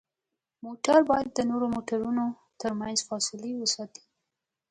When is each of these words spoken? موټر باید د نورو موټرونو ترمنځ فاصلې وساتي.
موټر 0.65 0.99
باید 1.09 1.27
د 1.33 1.39
نورو 1.49 1.65
موټرونو 1.75 2.25
ترمنځ 2.61 2.97
فاصلې 3.07 3.51
وساتي. 3.57 4.03